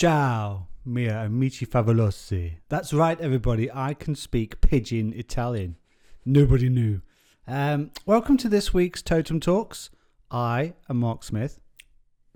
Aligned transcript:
Ciao, 0.00 0.68
mia 0.82 1.26
amici 1.26 1.66
favolosi. 1.66 2.54
That's 2.70 2.94
right, 2.94 3.20
everybody. 3.20 3.70
I 3.70 3.92
can 3.92 4.14
speak 4.14 4.62
pidgin 4.62 5.12
Italian. 5.12 5.76
Nobody 6.24 6.70
knew. 6.70 7.02
Um, 7.46 7.90
welcome 8.06 8.38
to 8.38 8.48
this 8.48 8.72
week's 8.72 9.02
Totem 9.02 9.40
Talks. 9.40 9.90
I 10.30 10.72
am 10.88 11.00
Mark 11.00 11.22
Smith. 11.22 11.60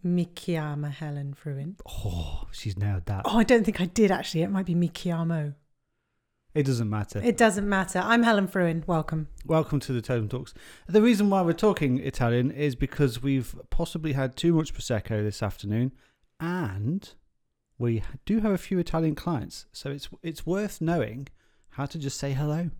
Mi 0.02 0.26
chiama 0.26 0.90
Helen 0.92 1.32
Fruin. 1.32 1.76
Oh, 1.88 2.48
she's 2.52 2.76
nailed 2.76 3.06
that. 3.06 3.22
Oh, 3.24 3.38
I 3.38 3.44
don't 3.44 3.64
think 3.64 3.80
I 3.80 3.86
did 3.86 4.10
actually. 4.10 4.42
It 4.42 4.50
might 4.50 4.66
be 4.66 4.74
Mi 4.74 4.90
chiamo. 4.90 5.54
It 6.54 6.66
doesn't 6.66 6.90
matter. 6.90 7.22
It 7.24 7.38
doesn't 7.38 7.66
matter. 7.66 8.02
I'm 8.04 8.24
Helen 8.24 8.46
Fruin. 8.46 8.84
Welcome. 8.86 9.28
Welcome 9.46 9.80
to 9.80 9.94
the 9.94 10.02
Totem 10.02 10.28
Talks. 10.28 10.52
The 10.86 11.00
reason 11.00 11.30
why 11.30 11.40
we're 11.40 11.54
talking 11.54 11.98
Italian 12.00 12.50
is 12.50 12.76
because 12.76 13.22
we've 13.22 13.56
possibly 13.70 14.12
had 14.12 14.36
too 14.36 14.52
much 14.52 14.74
Prosecco 14.74 15.22
this 15.22 15.42
afternoon 15.42 15.92
and 16.38 17.14
we 17.78 18.02
do 18.24 18.40
have 18.40 18.52
a 18.52 18.58
few 18.58 18.78
Italian 18.78 19.14
clients. 19.14 19.66
So 19.72 19.90
it's 19.90 20.08
it's 20.22 20.46
worth 20.46 20.80
knowing 20.80 21.28
how 21.70 21.86
to 21.86 21.98
just 21.98 22.18
say 22.18 22.32
hello 22.32 22.70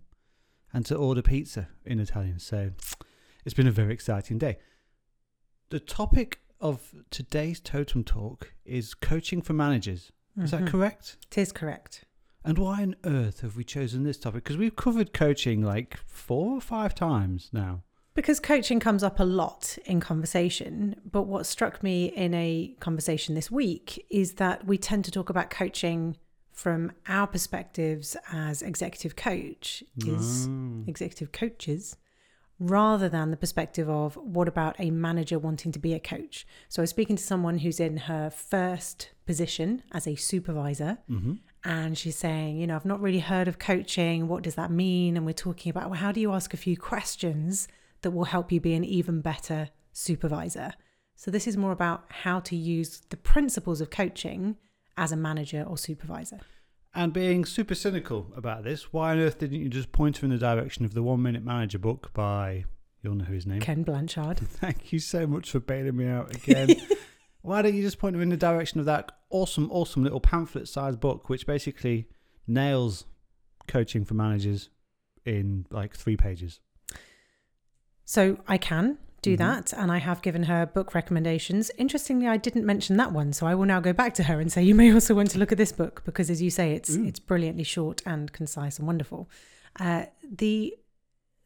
and 0.73 0.85
to 0.85 0.95
order 0.95 1.21
pizza 1.21 1.67
in 1.85 1.99
Italian. 1.99 2.39
So 2.39 2.71
it's 3.43 3.53
been 3.53 3.67
a 3.67 3.71
very 3.71 3.93
exciting 3.93 4.37
day. 4.37 4.57
The 5.69 5.79
topic 5.79 6.39
of 6.61 6.93
today's 7.11 7.59
Totem 7.59 8.03
Talk 8.03 8.53
is 8.63 8.93
coaching 8.93 9.41
for 9.41 9.53
managers. 9.53 10.11
Is 10.37 10.51
that 10.51 10.61
Mhm. 10.63 10.67
correct? 10.67 11.17
It 11.31 11.37
is 11.37 11.51
correct. 11.51 12.05
And 12.43 12.57
why 12.57 12.81
on 12.83 12.95
earth 13.03 13.41
have 13.41 13.55
we 13.57 13.63
chosen 13.63 14.03
this 14.03 14.17
topic? 14.19 14.43
Because 14.43 14.57
we've 14.57 14.75
covered 14.75 15.13
coaching 15.13 15.61
like 15.61 15.97
four 16.05 16.55
or 16.57 16.61
five 16.61 16.93
times 16.93 17.49
now. 17.51 17.83
Because 18.15 18.39
coaching 18.39 18.79
comes 18.79 19.03
up 19.03 19.19
a 19.19 19.25
lot 19.25 19.77
in 19.85 19.99
conversation, 19.99 20.95
but 21.09 21.23
what 21.23 21.45
struck 21.45 21.83
me 21.83 22.05
in 22.05 22.33
a 22.33 22.73
conversation 22.79 23.35
this 23.35 23.51
week 23.51 24.05
is 24.09 24.35
that 24.35 24.65
we 24.65 24.77
tend 24.77 25.03
to 25.05 25.11
talk 25.11 25.29
about 25.29 25.49
coaching 25.49 26.15
from 26.53 26.93
our 27.09 27.27
perspectives 27.27 28.15
as 28.31 28.61
executive 28.61 29.17
coach 29.17 29.83
is 29.97 30.47
Mm. 30.47 30.87
executive 30.87 31.33
coaches 31.33 31.97
rather 32.57 33.09
than 33.09 33.31
the 33.31 33.35
perspective 33.37 33.89
of 33.89 34.15
what 34.15 34.47
about 34.47 34.77
a 34.79 34.89
manager 34.89 35.37
wanting 35.37 35.73
to 35.73 35.79
be 35.79 35.93
a 35.93 35.99
coach. 35.99 36.47
So 36.69 36.81
I 36.81 36.83
was 36.83 36.91
speaking 36.91 37.17
to 37.17 37.23
someone 37.23 37.57
who's 37.57 37.81
in 37.81 37.97
her 37.97 38.29
first 38.29 39.09
position 39.25 39.83
as 39.91 40.07
a 40.07 40.15
supervisor 40.15 40.99
hmm 41.09 41.33
and 41.67 41.97
she's 41.97 42.15
saying, 42.15 42.57
you 42.59 42.67
know, 42.67 42.75
I've 42.75 42.85
not 42.85 43.01
really 43.01 43.19
heard 43.19 43.47
of 43.47 43.57
coaching. 43.57 44.27
What 44.27 44.43
does 44.43 44.53
that 44.53 44.69
mean? 44.69 45.17
And 45.17 45.25
we're 45.25 45.33
talking 45.33 45.71
about, 45.71 45.89
well, 45.89 45.99
how 45.99 46.11
do 46.11 46.21
you 46.21 46.31
ask 46.31 46.53
a 46.53 46.57
few 46.57 46.77
questions 46.77 47.67
that 48.01 48.11
will 48.11 48.25
help 48.25 48.51
you 48.51 48.59
be 48.59 48.73
an 48.73 48.83
even 48.83 49.21
better 49.21 49.69
supervisor? 49.91 50.73
So 51.15 51.31
this 51.31 51.47
is 51.47 51.55
more 51.55 51.71
about 51.71 52.05
how 52.09 52.39
to 52.41 52.55
use 52.55 53.01
the 53.09 53.17
principles 53.17 53.81
of 53.81 53.89
coaching 53.89 54.57
as 54.97 55.11
a 55.11 55.17
manager 55.17 55.63
or 55.67 55.77
supervisor. 55.77 56.39
And 56.93 57.11
being 57.11 57.43
super 57.43 57.75
cynical 57.75 58.31
about 58.35 58.63
this, 58.63 58.93
why 58.93 59.11
on 59.11 59.19
earth 59.19 59.39
didn't 59.39 59.59
you 59.59 59.69
just 59.69 59.91
point 59.91 60.17
her 60.17 60.25
in 60.25 60.31
the 60.31 60.37
direction 60.37 60.85
of 60.85 60.93
the 60.93 61.03
One 61.03 61.21
Minute 61.21 61.43
Manager 61.43 61.77
book 61.77 62.13
by, 62.13 62.63
you'll 63.01 63.15
know 63.15 63.25
his 63.25 63.45
name. 63.45 63.59
Ken 63.59 63.83
Blanchard. 63.83 64.37
Thank 64.39 64.93
you 64.93 64.99
so 64.99 65.27
much 65.27 65.51
for 65.51 65.59
bailing 65.59 65.97
me 65.97 66.07
out 66.07 66.33
again. 66.33 66.75
why 67.41 67.61
don't 67.61 67.75
you 67.75 67.81
just 67.81 67.99
point 67.99 68.15
her 68.15 68.21
in 68.21 68.29
the 68.29 68.37
direction 68.37 68.79
of 68.79 68.85
that 68.85 69.11
awesome, 69.29 69.69
awesome 69.71 70.03
little 70.03 70.21
pamphlet 70.21 70.69
sized 70.69 71.01
book, 71.01 71.27
which 71.27 71.45
basically 71.45 72.07
nails 72.47 73.05
coaching 73.67 74.05
for 74.05 74.13
managers 74.13 74.69
in 75.25 75.65
like 75.69 75.95
three 75.95 76.15
pages? 76.15 76.61
So 78.05 78.37
I 78.47 78.57
can 78.57 78.97
do 79.21 79.33
Mhm. 79.33 79.37
that, 79.39 79.73
and 79.73 79.91
I 79.91 79.97
have 79.97 80.21
given 80.21 80.43
her 80.43 80.67
book 80.67 80.93
recommendations. 80.93 81.71
Interestingly, 81.77 82.27
I 82.27 82.37
didn't 82.37 82.63
mention 82.65 82.97
that 82.97 83.11
one, 83.11 83.33
so 83.33 83.47
I 83.47 83.55
will 83.55 83.65
now 83.65 83.79
go 83.79 83.91
back 83.91 84.13
to 84.15 84.23
her 84.23 84.39
and 84.39 84.51
say 84.51 84.61
you 84.63 84.75
may 84.75 84.93
also 84.93 85.15
want 85.15 85.31
to 85.31 85.39
look 85.39 85.51
at 85.51 85.57
this 85.57 85.71
book 85.71 86.03
because, 86.05 86.29
as 86.29 86.41
you 86.41 86.51
say, 86.51 86.73
it's 86.73 86.91
Ooh. 86.95 87.03
it's 87.05 87.19
brilliantly 87.19 87.63
short 87.63 88.03
and 88.05 88.31
concise 88.31 88.77
and 88.77 88.85
wonderful. 88.87 89.27
Uh, 89.79 90.05
the 90.23 90.75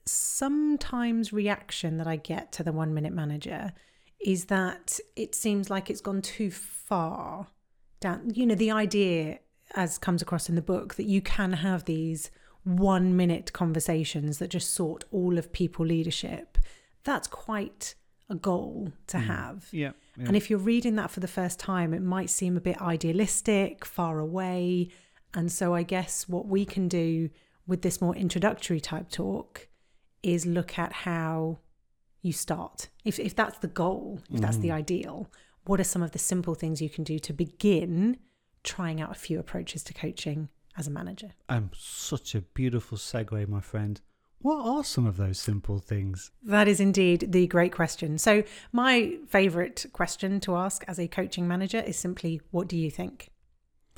sometimes 0.05 1.31
reaction 1.31 1.97
that 1.97 2.07
I 2.07 2.17
get 2.17 2.51
to 2.53 2.63
the 2.63 2.71
One 2.73 2.93
Minute 2.93 3.13
Manager 3.13 3.73
is 4.19 4.45
that 4.45 4.99
it 5.15 5.33
seems 5.33 5.69
like 5.69 5.89
it's 5.89 6.01
gone 6.01 6.21
too 6.21 6.51
far 6.51 7.47
down. 8.01 8.31
You 8.33 8.45
know, 8.45 8.55
the 8.55 8.71
idea 8.71 9.39
as 9.75 9.97
comes 9.97 10.21
across 10.21 10.49
in 10.49 10.55
the 10.55 10.61
book 10.61 10.95
that 10.95 11.05
you 11.05 11.21
can 11.21 11.53
have 11.53 11.85
these 11.85 12.31
one 12.63 13.15
minute 13.15 13.51
conversations 13.53 14.37
that 14.39 14.49
just 14.49 14.73
sort 14.73 15.05
all 15.11 15.37
of 15.37 15.51
people 15.51 15.85
leadership 15.85 16.57
that's 17.03 17.27
quite 17.27 17.95
a 18.29 18.35
goal 18.35 18.91
to 19.07 19.17
Mm. 19.17 19.25
have 19.25 19.67
Yeah. 19.71 19.91
yeah. 20.17 20.25
and 20.27 20.35
if 20.35 20.49
you're 20.49 20.59
reading 20.59 20.95
that 20.95 21.09
for 21.09 21.19
the 21.19 21.27
first 21.27 21.59
time 21.59 21.93
it 21.93 22.01
might 22.01 22.29
seem 22.29 22.57
a 22.57 22.61
bit 22.61 22.79
idealistic 22.81 23.85
far 23.85 24.19
away 24.19 24.89
and 25.33 25.51
so 25.51 25.73
i 25.73 25.83
guess 25.83 26.27
what 26.27 26.47
we 26.47 26.65
can 26.65 26.87
do 26.87 27.29
with 27.65 27.81
this 27.81 28.01
more 28.01 28.15
introductory 28.15 28.79
type 28.79 29.09
talk 29.09 29.67
is 30.21 30.45
look 30.45 30.77
at 30.77 30.91
how 30.91 31.59
you 32.21 32.33
start 32.33 32.89
if, 33.05 33.17
if 33.19 33.33
that's 33.35 33.57
the 33.59 33.67
goal 33.67 34.21
if 34.31 34.41
that's 34.41 34.57
the 34.57 34.69
Mhm. 34.69 34.73
ideal 34.73 35.31
what 35.65 35.79
are 35.79 35.83
some 35.85 36.03
of 36.03 36.11
the 36.11 36.19
simple 36.19 36.53
things 36.55 36.81
you 36.81 36.89
can 36.89 37.03
do 37.03 37.17
to 37.19 37.31
begin 37.33 38.17
trying 38.63 38.99
out 38.99 39.11
a 39.11 39.15
few 39.15 39.39
approaches 39.39 39.83
to 39.85 39.93
coaching 39.93 40.49
as 40.77 40.87
a 40.87 40.91
manager 40.91 41.31
I'm 41.47 41.71
such 41.75 42.35
a 42.35 42.41
beautiful 42.41 42.97
segue, 42.97 43.47
my 43.47 43.61
friend. 43.61 44.01
What 44.41 44.65
are 44.65 44.83
some 44.85 45.05
of 45.05 45.17
those 45.17 45.37
simple 45.37 45.79
things? 45.79 46.31
That 46.43 46.69
is 46.69 46.79
indeed 46.79 47.31
the 47.33 47.45
great 47.47 47.73
question. 47.73 48.17
So, 48.17 48.43
my 48.71 49.17
favorite 49.27 49.85
question 49.91 50.39
to 50.41 50.55
ask 50.55 50.85
as 50.87 50.97
a 50.97 51.09
coaching 51.09 51.45
manager 51.45 51.79
is 51.79 51.97
simply, 51.97 52.39
What 52.51 52.69
do 52.69 52.77
you 52.77 52.89
think? 52.89 53.29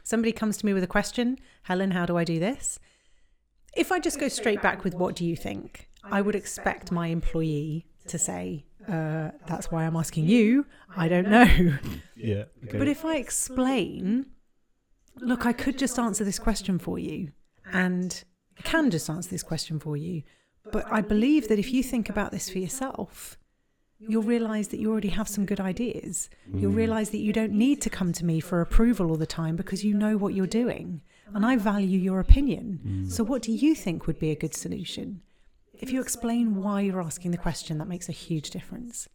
Somebody 0.03 0.31
comes 0.31 0.57
to 0.57 0.65
me 0.65 0.73
with 0.73 0.83
a 0.83 0.87
question, 0.87 1.37
Helen, 1.63 1.91
how 1.91 2.07
do 2.07 2.17
I 2.17 2.23
do 2.23 2.39
this? 2.39 2.79
If 3.77 3.91
I 3.91 3.99
just 3.99 4.19
go 4.19 4.29
straight 4.29 4.63
back 4.63 4.83
with, 4.83 4.95
What 4.95 5.15
do 5.15 5.25
you 5.25 5.35
think? 5.35 5.89
I 6.03 6.21
would 6.21 6.33
expect 6.33 6.91
my 6.91 7.07
employee 7.07 7.85
to 8.07 8.17
say, 8.17 8.65
uh, 8.87 9.29
That's 9.45 9.69
why 9.71 9.85
I'm 9.85 9.95
asking 9.95 10.25
you. 10.25 10.65
I 10.97 11.07
don't 11.07 11.29
know. 11.29 11.77
Yeah. 12.15 12.45
But 12.63 12.87
if 12.87 13.05
I 13.05 13.17
explain, 13.17 14.25
look, 15.19 15.45
I 15.45 15.53
could 15.53 15.77
just 15.77 15.99
answer 15.99 16.23
this 16.23 16.39
question 16.39 16.79
for 16.79 16.99
you, 16.99 17.31
and 17.71 18.23
I 18.57 18.61
can 18.61 18.89
just 18.89 19.09
answer 19.09 19.29
this 19.29 19.43
question 19.43 19.79
for 19.79 19.97
you. 19.97 20.23
But 20.71 20.85
I 20.91 21.01
believe 21.01 21.47
that 21.47 21.59
if 21.59 21.73
you 21.73 21.83
think 21.83 22.09
about 22.09 22.31
this 22.31 22.49
for 22.49 22.59
yourself, 22.59 23.37
you'll 23.99 24.23
realize 24.23 24.69
that 24.69 24.79
you 24.79 24.91
already 24.91 25.09
have 25.09 25.27
some 25.27 25.45
good 25.45 25.59
ideas. 25.59 26.29
You'll 26.53 26.71
mm. 26.71 26.77
realize 26.77 27.09
that 27.11 27.17
you 27.19 27.33
don't 27.33 27.53
need 27.53 27.81
to 27.81 27.89
come 27.89 28.13
to 28.13 28.25
me 28.25 28.39
for 28.39 28.61
approval 28.61 29.09
all 29.09 29.17
the 29.17 29.25
time 29.25 29.55
because 29.55 29.83
you 29.83 29.93
know 29.93 30.17
what 30.17 30.33
you're 30.33 30.47
doing. 30.47 31.01
And 31.33 31.45
I 31.45 31.55
value 31.55 31.97
your 31.97 32.19
opinion. 32.19 32.79
Mm. 32.85 33.11
So, 33.11 33.23
what 33.23 33.41
do 33.41 33.51
you 33.51 33.73
think 33.73 34.05
would 34.05 34.19
be 34.19 34.31
a 34.31 34.35
good 34.35 34.53
solution? 34.53 35.21
If 35.73 35.91
you 35.91 36.01
explain 36.01 36.61
why 36.61 36.81
you're 36.81 37.01
asking 37.01 37.31
the 37.31 37.37
question, 37.37 37.77
that 37.77 37.87
makes 37.87 38.09
a 38.09 38.11
huge 38.11 38.49
difference. 38.49 39.07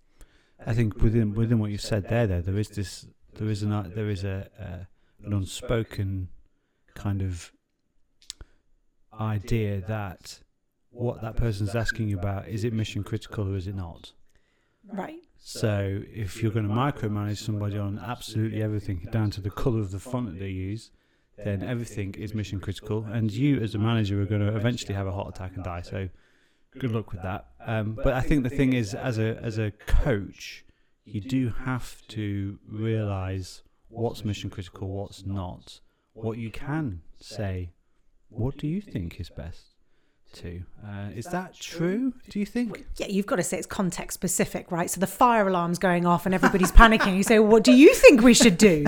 I 0.64 0.72
think 0.72 1.00
within 1.02 1.34
within 1.34 1.58
what 1.58 1.70
you 1.70 1.78
said 1.78 2.08
there, 2.08 2.26
though, 2.26 2.40
there 2.40 2.58
is 2.58 2.68
this, 2.68 3.06
there 3.34 3.48
is 3.48 3.62
an, 3.62 3.72
uh, 3.72 3.90
there 3.94 4.08
is 4.08 4.24
a, 4.24 4.48
a 4.58 4.86
an 5.24 5.32
unspoken 5.32 6.28
kind 6.94 7.22
of 7.22 7.52
idea 9.18 9.80
that 9.82 10.40
what 10.90 11.20
that 11.22 11.36
person's 11.36 11.74
asking 11.74 12.08
you 12.08 12.18
about 12.18 12.48
is 12.48 12.64
it 12.64 12.72
mission 12.72 13.04
critical 13.04 13.52
or 13.52 13.56
is 13.56 13.66
it 13.66 13.74
not? 13.74 14.12
Right. 14.90 15.22
So 15.38 16.02
if 16.12 16.42
you're 16.42 16.52
going 16.52 16.68
to 16.68 16.74
micromanage 16.74 17.38
somebody 17.38 17.78
on 17.78 17.98
absolutely 17.98 18.62
everything 18.62 19.06
down 19.12 19.30
to 19.32 19.40
the 19.40 19.50
colour 19.50 19.80
of 19.80 19.90
the 19.90 20.00
font 20.00 20.26
that 20.26 20.38
they 20.38 20.48
use, 20.48 20.90
then 21.44 21.62
everything 21.62 22.14
is 22.14 22.34
mission 22.34 22.60
critical, 22.60 23.04
and 23.04 23.30
you 23.30 23.60
as 23.60 23.74
a 23.74 23.78
manager 23.78 24.20
are 24.22 24.26
going 24.26 24.40
to 24.40 24.56
eventually 24.56 24.94
have 24.94 25.06
a 25.06 25.12
heart 25.12 25.28
attack 25.28 25.52
and 25.54 25.64
die. 25.64 25.82
So 25.82 26.08
good 26.78 26.92
luck 26.92 27.12
with 27.12 27.22
that. 27.22 27.46
Um, 27.64 27.98
but 28.02 28.14
I 28.14 28.22
think 28.22 28.42
the 28.42 28.50
thing 28.50 28.72
is, 28.72 28.94
as 28.94 29.18
a 29.18 29.38
as 29.42 29.58
a 29.58 29.70
coach, 29.86 30.64
you 31.04 31.20
do 31.20 31.52
have 31.64 32.06
to 32.08 32.58
realise 32.66 33.62
what's 33.88 34.24
mission 34.24 34.50
critical, 34.50 34.88
what's 34.88 35.24
not. 35.24 35.80
What 36.12 36.38
you 36.38 36.50
can 36.50 37.02
say, 37.18 37.72
what 38.28 38.56
do 38.56 38.66
you 38.66 38.80
think 38.80 39.20
is 39.20 39.30
best? 39.30 39.72
To 40.34 40.62
uh, 40.84 41.10
is 41.14 41.26
that 41.26 41.54
true? 41.54 42.12
Do 42.28 42.40
you 42.40 42.44
think? 42.44 42.84
Yeah, 42.96 43.06
you've 43.06 43.26
got 43.26 43.36
to 43.36 43.42
say 43.42 43.58
it's 43.58 43.66
context 43.66 44.14
specific, 44.14 44.70
right? 44.72 44.90
So 44.90 45.00
the 45.00 45.06
fire 45.06 45.46
alarm's 45.48 45.78
going 45.78 46.04
off 46.04 46.26
and 46.26 46.34
everybody's 46.34 46.72
panicking. 46.72 47.16
You 47.16 47.22
say, 47.22 47.38
well, 47.38 47.48
what 47.48 47.64
do 47.64 47.72
you 47.72 47.94
think 47.94 48.22
we 48.22 48.34
should 48.34 48.58
do? 48.58 48.84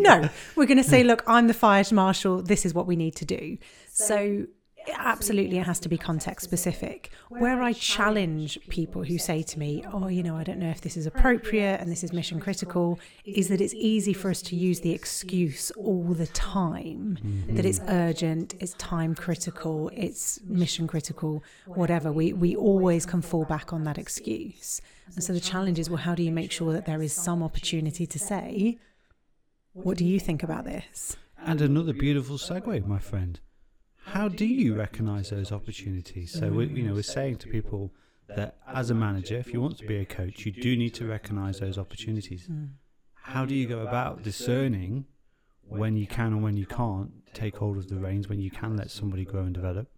No, 0.00 0.28
we're 0.56 0.66
going 0.66 0.78
to 0.78 0.84
say, 0.84 1.04
look, 1.04 1.22
I'm 1.26 1.46
the 1.46 1.54
fire 1.54 1.84
marshal. 1.92 2.42
This 2.42 2.66
is 2.66 2.74
what 2.74 2.86
we 2.86 2.96
need 2.96 3.14
to 3.16 3.24
do. 3.24 3.58
So 3.92 4.46
absolutely, 4.94 5.58
it 5.58 5.66
has 5.66 5.80
to 5.80 5.88
be 5.88 5.98
context 5.98 6.44
specific. 6.44 7.10
Where 7.28 7.62
I 7.62 7.72
challenge 7.72 8.58
people 8.68 9.04
who 9.04 9.18
say 9.18 9.42
to 9.42 9.58
me, 9.58 9.84
oh, 9.92 10.08
you 10.08 10.22
know, 10.22 10.36
I 10.36 10.44
don't 10.44 10.58
know 10.58 10.70
if 10.70 10.80
this 10.80 10.96
is 10.96 11.06
appropriate 11.06 11.80
and 11.80 11.90
this 11.90 12.02
is 12.02 12.12
mission 12.12 12.40
critical, 12.40 12.98
is 13.24 13.48
that 13.48 13.60
it's 13.60 13.74
easy 13.74 14.12
for 14.12 14.30
us 14.30 14.42
to 14.42 14.56
use 14.56 14.80
the 14.80 14.92
excuse 14.92 15.70
all 15.72 16.14
the 16.14 16.26
time 16.28 17.18
mm-hmm. 17.22 17.56
that 17.56 17.64
it's 17.64 17.80
urgent, 17.88 18.54
it's 18.60 18.74
time 18.74 19.14
critical, 19.14 19.90
it's 19.94 20.40
mission 20.44 20.86
critical, 20.86 21.42
whatever. 21.66 22.12
We, 22.12 22.32
we 22.32 22.56
always 22.56 23.06
can 23.06 23.22
fall 23.22 23.44
back 23.44 23.72
on 23.72 23.84
that 23.84 23.98
excuse. 23.98 24.80
And 25.14 25.24
so 25.24 25.32
the 25.32 25.40
challenge 25.40 25.78
is, 25.78 25.90
well, 25.90 25.98
how 25.98 26.14
do 26.14 26.22
you 26.22 26.32
make 26.32 26.52
sure 26.52 26.72
that 26.72 26.86
there 26.86 27.02
is 27.02 27.12
some 27.12 27.42
opportunity 27.42 28.06
to 28.06 28.18
say, 28.18 28.78
What 29.72 29.96
do 29.96 30.04
you 30.04 30.20
think 30.20 30.42
about 30.42 30.64
this? 30.64 31.16
And 31.38 31.60
another 31.60 31.92
beautiful 31.92 32.36
segue, 32.36 32.86
my 32.86 32.98
friend. 32.98 33.40
How 34.10 34.28
do 34.28 34.44
you 34.44 34.74
recognize 34.74 35.30
those 35.30 35.52
opportunities? 35.52 36.32
So, 36.32 36.48
we, 36.50 36.66
you 36.66 36.82
know, 36.82 36.94
we're 36.94 37.02
saying 37.02 37.36
to 37.38 37.48
people 37.48 37.92
that 38.28 38.56
as 38.66 38.90
a 38.90 38.94
manager, 38.94 39.36
if 39.36 39.52
you 39.52 39.60
want 39.60 39.78
to 39.78 39.86
be 39.86 39.98
a 39.98 40.04
coach, 40.04 40.44
you 40.44 40.52
do 40.52 40.76
need 40.76 40.94
to 40.94 41.06
recognize 41.06 41.60
those 41.60 41.78
opportunities. 41.78 42.46
Hmm. 42.46 42.64
How 43.14 43.44
do 43.44 43.54
you 43.54 43.66
go 43.66 43.80
about 43.80 44.22
discerning 44.22 45.06
when 45.62 45.96
you 45.96 46.06
can 46.06 46.28
and 46.28 46.42
when 46.42 46.56
you 46.56 46.66
can't 46.66 47.10
take 47.34 47.56
hold 47.56 47.76
of 47.76 47.88
the 47.88 47.96
reins, 47.96 48.28
when 48.28 48.40
you 48.40 48.50
can 48.50 48.76
let 48.76 48.90
somebody 48.90 49.24
grow 49.24 49.42
and 49.42 49.54
develop, 49.54 49.88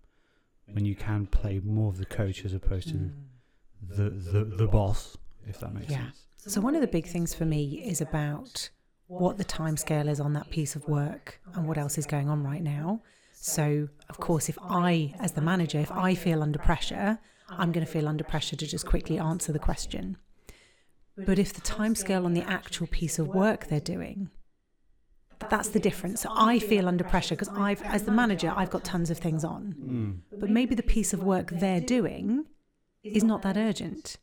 when 0.70 0.84
you 0.84 0.94
can 0.94 1.26
play 1.26 1.60
more 1.64 1.88
of 1.88 1.98
the 1.98 2.04
coach 2.04 2.44
as 2.44 2.52
opposed 2.52 2.88
to 2.88 2.94
hmm. 2.94 3.08
the, 3.88 4.10
the, 4.10 4.44
the 4.44 4.66
boss, 4.66 5.16
if 5.46 5.58
that 5.60 5.72
makes 5.72 5.90
Yeah. 5.90 6.04
sense? 6.04 6.26
So, 6.48 6.60
one 6.60 6.74
of 6.74 6.80
the 6.80 6.88
big 6.88 7.06
things 7.06 7.32
for 7.32 7.44
me 7.44 7.82
is 7.84 8.00
about 8.00 8.68
what 9.06 9.38
the 9.38 9.44
timescale 9.44 10.08
is 10.08 10.20
on 10.20 10.32
that 10.32 10.50
piece 10.50 10.74
of 10.74 10.86
work 10.88 11.40
and 11.54 11.68
what 11.68 11.78
else 11.78 11.98
is 11.98 12.06
going 12.06 12.28
on 12.28 12.42
right 12.42 12.62
now. 12.62 13.00
So, 13.44 13.88
of 14.08 14.18
course, 14.18 14.48
if 14.48 14.56
I, 14.62 15.14
as 15.18 15.32
the 15.32 15.40
manager, 15.40 15.80
if 15.80 15.90
I 15.90 16.14
feel 16.14 16.44
under 16.44 16.60
pressure, 16.60 17.18
I'm 17.48 17.72
going 17.72 17.84
to 17.84 17.90
feel 17.90 18.06
under 18.06 18.22
pressure 18.22 18.54
to 18.54 18.66
just 18.68 18.86
quickly 18.86 19.18
answer 19.18 19.52
the 19.52 19.58
question. 19.58 20.16
But 21.16 21.40
if 21.40 21.52
the 21.52 21.60
timescale 21.60 22.24
on 22.24 22.34
the 22.34 22.48
actual 22.48 22.86
piece 22.86 23.18
of 23.18 23.26
work 23.26 23.66
they're 23.66 23.80
doing, 23.80 24.30
that's 25.50 25.70
the 25.70 25.80
difference. 25.80 26.20
So 26.20 26.28
I 26.32 26.60
feel 26.60 26.86
under 26.86 27.02
pressure 27.02 27.34
because 27.34 27.48
I've, 27.48 27.82
as 27.82 28.04
the 28.04 28.12
manager, 28.12 28.52
I've 28.54 28.70
got 28.70 28.84
tons 28.84 29.10
of 29.10 29.18
things 29.18 29.42
on. 29.42 29.72
Hmm. 29.72 30.38
But 30.38 30.48
maybe 30.48 30.76
the 30.76 30.84
piece 30.84 31.12
of 31.12 31.24
work 31.24 31.50
they're 31.50 31.80
doing 31.80 32.44
is 33.02 33.24
not 33.24 33.42
that 33.42 33.56
urgent. 33.56 34.18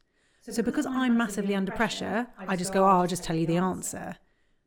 So 0.49 0.63
because 0.63 0.85
I'm 0.85 1.17
massively 1.17 1.55
under 1.55 1.73
pressure, 1.73 2.27
I 2.37 2.55
just 2.55 2.71
go, 2.71 2.85
oh, 2.85 2.87
I'll 2.87 3.07
just 3.07 3.25
tell 3.25 3.35
you 3.35 3.45
the 3.45 3.57
answer. 3.57 4.15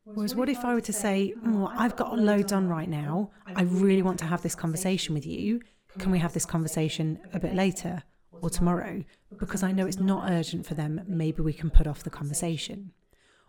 Whereas 0.05 0.35
what 0.35 0.49
if 0.49 0.65
I 0.65 0.73
were 0.73 0.81
to 0.81 0.93
say, 0.93 1.33
oh, 1.45 1.71
I've 1.73 1.95
got 1.95 2.19
loads 2.19 2.51
on 2.51 2.67
right 2.67 2.89
now. 2.89 3.31
I 3.55 3.63
really 3.63 4.01
want 4.01 4.19
to 4.19 4.25
have 4.25 4.41
this 4.41 4.55
conversation 4.55 5.13
with 5.13 5.25
you. 5.25 5.61
Can 5.97 6.11
we 6.11 6.19
have 6.19 6.33
this 6.33 6.45
conversation 6.45 7.19
a 7.33 7.39
bit 7.39 7.55
later 7.55 8.03
or 8.31 8.49
tomorrow? 8.49 9.03
Because 9.39 9.63
I 9.63 9.71
know 9.71 9.85
it's 9.85 9.99
not 9.99 10.29
urgent 10.29 10.65
for 10.65 10.73
them. 10.73 11.01
Maybe 11.07 11.41
we 11.41 11.53
can 11.53 11.69
put 11.69 11.87
off 11.87 12.03
the 12.03 12.09
conversation. 12.09 12.91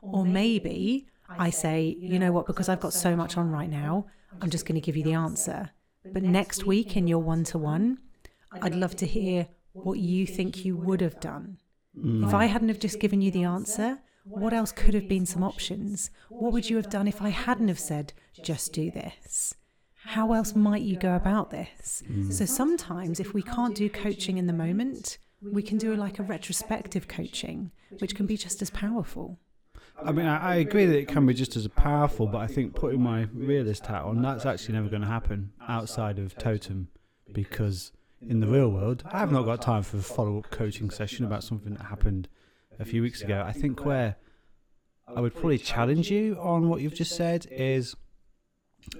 Or 0.00 0.24
maybe 0.24 1.06
I 1.28 1.50
say, 1.50 1.96
you 1.98 2.18
know 2.18 2.30
what, 2.30 2.46
because 2.46 2.68
I've 2.68 2.80
got 2.80 2.92
so 2.92 3.16
much 3.16 3.36
on 3.36 3.50
right 3.50 3.70
now, 3.70 4.06
I'm 4.40 4.50
just 4.50 4.66
going 4.66 4.74
to 4.74 4.84
give 4.84 4.96
you 4.96 5.02
the 5.04 5.14
answer. 5.14 5.70
But 6.12 6.22
next 6.22 6.66
week 6.66 6.96
in 6.96 7.06
your 7.06 7.20
one 7.20 7.44
to 7.44 7.58
one, 7.58 7.98
I'd 8.52 8.74
love 8.74 8.94
to 8.96 9.06
hear 9.06 9.48
what 9.72 9.98
you 9.98 10.26
think 10.26 10.64
you 10.64 10.76
would 10.76 11.00
have 11.00 11.18
done. 11.18 11.58
If 11.96 12.30
hmm. 12.30 12.34
I 12.34 12.46
hadn't 12.46 12.68
have 12.68 12.78
just 12.78 13.00
given 13.00 13.20
you 13.20 13.30
the 13.30 13.44
answer, 13.44 14.00
what 14.24 14.52
else 14.52 14.72
could 14.72 14.94
have 14.94 15.08
been 15.08 15.26
some 15.26 15.42
options? 15.42 16.10
What 16.28 16.52
would 16.52 16.68
you 16.68 16.76
have 16.76 16.90
done 16.90 17.06
if 17.06 17.22
I 17.22 17.28
hadn't 17.28 17.68
have 17.68 17.78
said, 17.78 18.12
just 18.42 18.72
do 18.72 18.90
this? 18.90 19.54
How 20.06 20.32
else 20.32 20.54
might 20.54 20.82
you 20.82 20.96
go 20.96 21.14
about 21.14 21.50
this? 21.50 22.02
Mm. 22.10 22.32
So 22.32 22.44
sometimes 22.44 23.20
if 23.20 23.32
we 23.32 23.42
can't 23.42 23.74
do 23.74 23.88
coaching 23.88 24.38
in 24.38 24.46
the 24.46 24.52
moment, 24.52 25.18
we 25.42 25.62
can 25.62 25.78
do 25.78 25.94
like 25.94 26.18
a 26.18 26.22
retrospective 26.22 27.08
coaching, 27.08 27.70
which 27.98 28.14
can 28.14 28.26
be 28.26 28.36
just 28.36 28.62
as 28.62 28.70
powerful. 28.70 29.38
I 30.02 30.12
mean, 30.12 30.26
I, 30.26 30.52
I 30.52 30.54
agree 30.56 30.86
that 30.86 30.98
it 30.98 31.08
can 31.08 31.26
be 31.26 31.34
just 31.34 31.56
as 31.56 31.68
powerful, 31.68 32.26
but 32.26 32.38
I 32.38 32.46
think 32.46 32.74
putting 32.74 33.02
my 33.02 33.28
realist 33.32 33.86
hat 33.86 34.02
on, 34.02 34.22
that's 34.22 34.44
actually 34.44 34.74
never 34.74 34.88
going 34.88 35.02
to 35.02 35.08
happen 35.08 35.52
outside 35.68 36.18
of 36.18 36.36
Totem 36.36 36.88
because 37.32 37.92
in 38.20 38.40
the 38.40 38.46
real 38.46 38.70
world, 38.70 39.04
I 39.10 39.18
have 39.18 39.32
not 39.32 39.44
got 39.44 39.62
time 39.62 39.82
for 39.82 39.98
a 39.98 40.02
follow 40.02 40.38
up 40.38 40.50
coaching 40.50 40.90
session 40.90 41.24
about 41.24 41.44
something 41.44 41.74
that 41.74 41.84
happened 41.84 42.28
a 42.78 42.84
few 42.84 43.02
weeks 43.02 43.22
ago. 43.22 43.42
I 43.46 43.52
think 43.52 43.84
where 43.84 44.16
I 45.06 45.20
would 45.20 45.34
probably 45.34 45.58
challenge 45.58 46.10
you 46.10 46.36
on 46.40 46.68
what 46.68 46.80
you've 46.80 46.94
just 46.94 47.14
said 47.14 47.46
is 47.50 47.94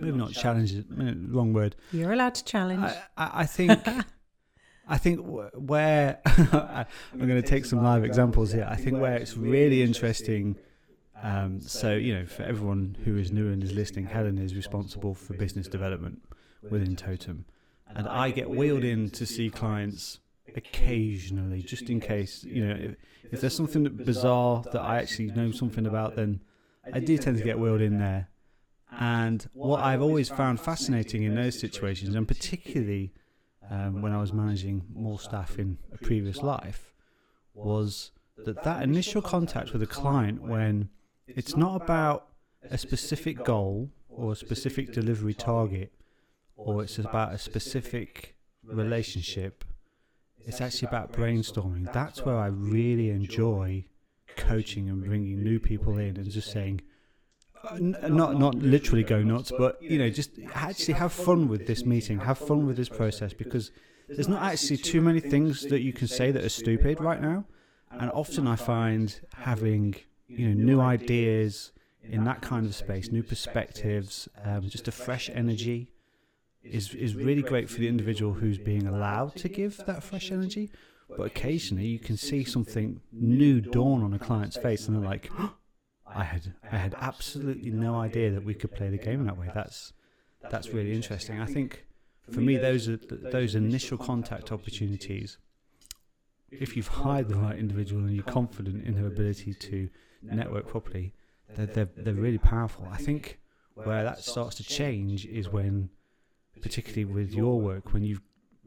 maybe 0.01 0.17
not 0.17 0.33
challenge, 0.33 0.75
it, 0.75 0.87
wrong 0.91 1.53
word. 1.53 1.77
You're 1.93 2.13
allowed 2.13 2.35
to 2.37 2.45
challenge. 2.45 2.85
I, 2.85 2.97
I 3.17 3.31
I 3.43 3.47
think. 3.47 3.81
I 4.87 4.99
think 4.99 5.21
where 5.23 6.21
I'm 6.27 6.87
going 7.19 7.41
to 7.41 7.43
take 7.43 7.65
some 7.65 7.83
live 7.83 8.05
examples 8.05 8.53
here. 8.53 8.69
I 8.69 8.77
think 8.77 8.99
where 8.99 9.17
it's 9.17 9.35
really 9.35 9.83
interesting. 9.83 10.57
Um, 11.23 11.61
so 11.61 11.95
you 11.95 12.15
know, 12.15 12.27
for 12.27 12.43
everyone 12.43 12.99
who 13.03 13.17
is 13.17 13.33
new 13.33 13.51
and 13.51 13.65
is 13.65 13.73
listening, 13.73 14.05
Helen 14.05 14.37
is 14.37 14.55
responsible 14.55 15.15
for 15.15 15.33
business 15.33 15.69
development 15.69 16.21
within 16.71 16.97
Totem, 16.97 17.47
and 17.89 18.07
I 18.07 18.31
get 18.31 18.51
wheeled 18.51 18.85
in 18.85 19.09
to 19.11 19.25
see 19.25 19.49
clients 19.49 20.21
occasionally, 20.57 21.63
just 21.63 21.91
in 21.91 22.01
case. 22.01 22.45
You 22.45 22.67
know, 22.67 22.75
if, 22.75 22.97
if 23.33 23.41
there's 23.41 23.57
something 23.57 23.85
bizarre 23.85 24.63
that 24.73 24.81
I 24.81 24.99
actually 24.99 25.27
know 25.27 25.51
something 25.51 25.87
about, 25.87 26.17
then 26.17 26.41
I 26.93 27.01
do 27.01 27.17
tend 27.19 27.39
to 27.39 27.45
get 27.45 27.59
wheeled 27.59 27.81
in 27.81 27.99
there. 27.99 28.29
And 28.99 29.47
what 29.53 29.83
I've 29.83 30.03
always 30.03 30.29
found 30.29 30.61
fascinating 30.61 31.25
in 31.25 31.35
those 31.35 31.59
situations, 31.59 32.15
and 32.15 32.29
particularly 32.29 33.13
um, 33.71 34.03
when 34.03 34.13
I 34.13 34.21
was 34.21 34.33
managing 34.33 34.85
more 34.93 35.19
staff 35.19 35.59
in 35.59 35.79
a 35.93 35.99
previous 35.99 36.43
life, 36.43 36.93
was 37.55 38.13
that 38.37 38.63
that 38.65 38.83
initial 38.83 39.23
contact 39.23 39.73
with 39.73 39.83
a 39.83 39.87
client 39.87 40.43
when 40.43 40.91
it's 41.27 41.57
not 41.57 41.81
about 41.81 42.29
a 42.71 42.79
specific 42.79 43.45
goal 43.45 43.91
or 44.09 44.33
a 44.33 44.37
specific 44.37 44.93
delivery 44.93 45.35
target, 45.35 45.93
or 46.57 46.83
it's 46.83 46.99
about 46.99 47.33
a 47.33 47.39
specific 47.39 48.37
relationship. 48.63 49.65
It's 50.47 50.61
actually 50.61 50.89
about 50.89 51.13
brainstorming. 51.13 51.93
That's 51.93 52.25
where 52.25 52.37
I 52.37 52.47
really 52.47 53.11
enjoy 53.11 53.85
coaching 54.37 54.89
and 54.89 55.05
bringing 55.05 55.43
new 55.43 55.59
people 55.59 55.99
in 55.99 56.17
and 56.17 56.31
just 56.31 56.51
saying, 56.51 56.83
uh, 57.65 57.77
n- 57.77 57.97
not 58.09 58.39
not 58.39 58.55
literally 58.57 59.05
go 59.05 59.23
nuts, 59.23 59.53
but 59.57 59.83
you 59.83 59.99
know, 59.99 60.11
just 60.11 60.39
actually 60.55 60.95
have 60.95 61.13
fun 61.13 61.49
with 61.49 61.67
this 61.67 61.85
meeting, 61.85 62.19
have 62.19 62.39
fun 62.39 62.67
with 62.67 62.77
this 62.77 62.89
process 62.89 63.33
because 63.33 63.71
there's 64.09 64.29
not 64.29 64.43
actually 64.43 64.77
too 64.77 65.01
many 65.01 65.21
things 65.21 65.63
that 65.67 65.81
you 65.81 65.93
can 65.93 66.09
say 66.09 66.31
that 66.31 66.45
are 66.45 66.51
stupid 66.51 67.01
right 67.01 67.23
now, 67.23 67.47
and 67.91 68.11
often 68.11 68.47
I 68.47 68.57
find 68.57 69.19
having 69.35 69.95
you 70.29 70.49
know 70.49 70.55
new 70.55 70.81
ideas 70.81 71.73
in 72.03 72.25
that 72.25 72.43
kind 72.43 72.67
of 72.67 72.75
space, 72.75 73.11
new 73.11 73.23
perspectives, 73.23 74.29
um, 74.45 74.69
just 74.69 74.89
a 74.89 74.93
fresh 74.93 75.31
energy 75.33 75.94
is 76.65 76.95
is 76.95 77.15
really 77.15 77.43
great 77.43 77.69
for 77.71 77.79
the 77.79 77.89
individual 77.89 78.33
who's 78.33 78.59
being 78.59 78.87
allowed 78.87 79.37
to 79.37 79.49
give 79.49 79.77
that 79.87 80.03
fresh 80.03 80.33
energy. 80.33 80.71
But 81.09 81.25
occasionally 81.25 81.87
you 81.87 81.99
can 81.99 82.17
see 82.17 82.45
something 82.45 83.01
new 83.13 83.61
dawn 83.61 84.03
on 84.03 84.15
a 84.15 84.19
client's 84.19 84.57
face, 84.57 84.89
and 84.89 84.97
they're 84.97 85.11
like. 85.11 85.31
I 86.07 86.23
had 86.23 86.55
I 86.71 86.77
had 86.77 86.95
absolutely 87.01 87.71
no 87.71 87.97
idea 87.97 88.31
that 88.31 88.45
we 88.45 88.55
could 88.55 88.73
play 88.73 88.89
the 88.89 88.99
game 88.99 89.21
in 89.21 89.27
that 89.27 89.39
way. 89.39 89.51
That's 89.53 89.93
that's 90.51 90.69
really 90.69 90.93
interesting. 90.93 91.41
I 91.41 91.47
think 91.47 91.87
for 92.31 92.41
me 92.41 92.57
those 92.57 92.89
are 92.89 92.99
those 92.99 93.55
initial 93.55 93.99
contact 93.99 94.53
opportunities. 94.53 95.39
If 96.51 96.77
you've 96.77 96.89
hired 96.89 97.29
the 97.29 97.37
right 97.37 97.59
individual 97.59 98.03
and 98.03 98.15
you're 98.15 98.23
confident 98.23 98.87
in 98.87 98.95
her 98.95 99.07
ability 99.07 99.55
to 99.55 99.89
network 100.23 100.69
properly, 100.69 101.15
they're 101.57 101.67
they're, 101.67 101.91
they're 101.97 102.15
really 102.15 102.39
powerful. 102.39 102.87
I 102.91 102.99
think 102.99 103.41
where 103.75 104.05
that 104.05 104.21
starts 104.21 104.57
to 104.57 104.65
change 104.65 105.27
is 105.27 105.49
when, 105.49 105.91
particularly 106.65 107.05
with 107.05 107.35
your 107.35 107.61
work, 107.61 107.93
when 107.93 108.03
you've 108.03 108.23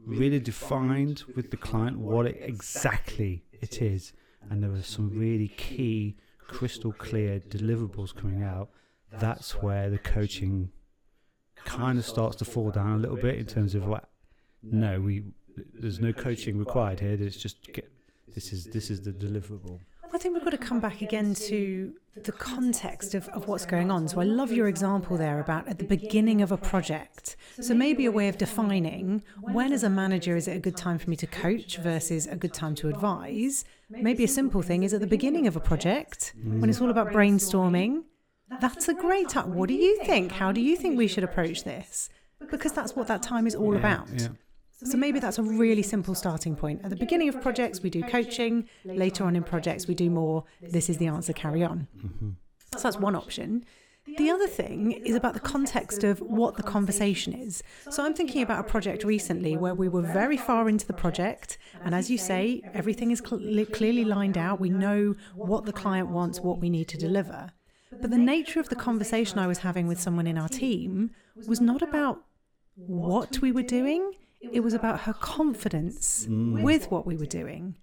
really 0.06 0.38
defined 0.38 1.24
with 1.34 1.50
the 1.50 1.56
client 1.56 1.98
what 1.98 2.26
it 2.26 2.38
exactly 2.40 3.42
it 3.60 3.82
is, 3.82 4.12
and 4.48 4.62
there 4.62 4.72
are 4.72 4.82
some 4.82 5.10
really 5.18 5.48
key 5.48 6.16
crystal 6.46 6.92
clear 6.92 7.40
deliverables 7.40 8.14
coming 8.14 8.44
out, 8.44 8.68
that's 9.24 9.60
where 9.64 9.90
the 9.90 9.98
coaching 9.98 10.70
kind 11.64 11.98
of 11.98 12.04
starts 12.04 12.36
to 12.36 12.44
fall 12.44 12.70
down 12.70 12.92
a 12.92 12.98
little 12.98 13.16
bit 13.16 13.34
in 13.36 13.46
terms 13.46 13.74
of 13.74 13.84
what. 13.84 14.08
No, 14.62 15.00
we 15.00 15.24
there's 15.74 15.98
no 15.98 16.12
coaching 16.12 16.56
required 16.56 17.00
here. 17.00 17.16
There's 17.16 17.36
just 17.36 17.56
get, 17.72 17.90
this 18.32 18.52
is 18.52 18.66
this 18.66 18.90
is 18.90 19.00
the 19.00 19.12
deliverable. 19.12 19.80
I 20.18 20.20
think 20.20 20.34
we've 20.34 20.42
got 20.42 20.50
to 20.50 20.58
come 20.58 20.80
back 20.80 21.00
again 21.00 21.32
to 21.34 21.94
the 22.24 22.32
context 22.32 23.14
of, 23.14 23.28
of 23.28 23.46
what's 23.46 23.64
going 23.64 23.88
on. 23.88 24.08
So 24.08 24.20
I 24.20 24.24
love 24.24 24.50
your 24.50 24.66
example 24.66 25.16
there 25.16 25.38
about 25.38 25.68
at 25.68 25.78
the 25.78 25.84
beginning 25.84 26.42
of 26.42 26.50
a 26.50 26.56
project. 26.56 27.36
So 27.60 27.72
maybe 27.72 28.04
a 28.04 28.10
way 28.10 28.26
of 28.26 28.36
defining 28.36 29.22
when, 29.42 29.72
as 29.72 29.84
a 29.84 29.88
manager, 29.88 30.36
is 30.36 30.48
it 30.48 30.56
a 30.56 30.58
good 30.58 30.76
time 30.76 30.98
for 30.98 31.08
me 31.08 31.14
to 31.14 31.26
coach 31.28 31.76
versus 31.76 32.26
a 32.26 32.34
good 32.34 32.52
time 32.52 32.74
to 32.74 32.88
advise. 32.88 33.64
Maybe 33.90 34.24
a 34.24 34.28
simple 34.28 34.60
thing 34.60 34.82
is 34.82 34.92
at 34.92 35.00
the 35.00 35.06
beginning 35.06 35.46
of 35.46 35.54
a 35.54 35.60
project 35.60 36.34
when 36.42 36.68
it's 36.68 36.80
all 36.80 36.90
about 36.90 37.10
brainstorming. 37.12 38.02
That's 38.60 38.88
a 38.88 38.94
great 38.94 39.28
time. 39.28 39.54
What 39.54 39.68
do 39.68 39.74
you 39.74 40.02
think? 40.02 40.32
How 40.32 40.50
do 40.50 40.60
you 40.60 40.74
think 40.74 40.98
we 40.98 41.06
should 41.06 41.22
approach 41.22 41.62
this? 41.62 42.10
Because 42.50 42.72
that's 42.72 42.96
what 42.96 43.06
that 43.06 43.22
time 43.22 43.46
is 43.46 43.54
all 43.54 43.76
about. 43.76 44.08
Yeah. 44.12 44.30
So 44.84 44.96
maybe 44.96 45.18
that's 45.18 45.38
a 45.38 45.42
really 45.42 45.82
simple 45.82 46.14
starting 46.14 46.54
point. 46.54 46.82
At 46.84 46.90
the 46.90 46.96
beginning 46.96 47.28
of 47.28 47.40
projects, 47.40 47.82
we 47.82 47.90
do 47.90 48.02
coaching. 48.02 48.68
Later 48.84 49.24
on 49.24 49.34
in 49.34 49.42
projects, 49.42 49.88
we 49.88 49.94
do 49.94 50.08
more. 50.08 50.44
This 50.62 50.88
is 50.88 50.98
the 50.98 51.08
answer, 51.08 51.32
carry 51.32 51.64
on. 51.64 51.88
Mm-hmm. 51.98 52.30
So 52.74 52.82
that's 52.82 52.98
one 52.98 53.16
option. 53.16 53.64
The 54.16 54.30
other 54.30 54.46
thing 54.46 54.92
is 54.92 55.14
about 55.14 55.34
the 55.34 55.40
context 55.40 56.02
of 56.02 56.20
what 56.20 56.56
the 56.56 56.62
conversation 56.62 57.34
is. 57.34 57.62
So 57.90 58.04
I'm 58.04 58.14
thinking 58.14 58.40
about 58.42 58.60
a 58.60 58.68
project 58.68 59.04
recently 59.04 59.56
where 59.56 59.74
we 59.74 59.88
were 59.88 60.02
very 60.02 60.36
far 60.36 60.68
into 60.68 60.86
the 60.86 60.94
project. 60.94 61.58
And 61.84 61.94
as 61.94 62.10
you 62.10 62.16
say, 62.16 62.62
everything 62.72 63.10
is 63.10 63.22
cl- 63.24 63.66
clearly 63.66 64.04
lined 64.04 64.38
out. 64.38 64.60
We 64.60 64.70
know 64.70 65.14
what 65.34 65.66
the 65.66 65.72
client 65.72 66.08
wants, 66.08 66.40
what 66.40 66.58
we 66.58 66.70
need 66.70 66.88
to 66.88 66.96
deliver. 66.96 67.50
But 68.00 68.10
the 68.10 68.18
nature 68.18 68.60
of 68.60 68.68
the 68.68 68.76
conversation 68.76 69.38
I 69.38 69.46
was 69.46 69.58
having 69.58 69.86
with 69.86 70.00
someone 70.00 70.26
in 70.26 70.38
our 70.38 70.48
team 70.48 71.10
was 71.46 71.60
not 71.60 71.82
about 71.82 72.22
what 72.76 73.40
we 73.40 73.52
were 73.52 73.62
doing, 73.62 74.12
it 74.40 74.60
was 74.60 74.74
about 74.74 75.00
her 75.00 75.12
confidence 75.14 76.26
Mm. 76.28 76.62
with 76.62 76.90
what 76.90 77.06
we 77.06 77.16
were 77.16 77.26
doing. 77.26 77.76